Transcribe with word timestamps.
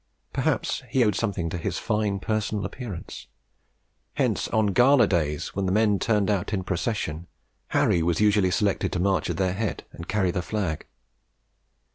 Perhaps 0.33 0.81
he 0.89 1.03
owed 1.05 1.13
something 1.13 1.47
to 1.51 1.59
his 1.59 1.77
fine 1.77 2.19
personal 2.19 2.65
appearance. 2.65 3.27
Hence 4.15 4.47
on 4.47 4.73
gala 4.73 5.05
days, 5.05 5.49
when 5.49 5.67
the 5.67 5.71
men 5.71 5.99
turned 5.99 6.27
out 6.27 6.53
in 6.53 6.63
procession, 6.63 7.27
"Harry" 7.67 8.01
was 8.01 8.19
usually 8.19 8.49
selected 8.49 8.91
to 8.93 8.99
march 8.99 9.29
at 9.29 9.37
their 9.37 9.53
head 9.53 9.83
and 9.91 10.07
carry 10.07 10.31
the 10.31 10.41
flag. 10.41 10.87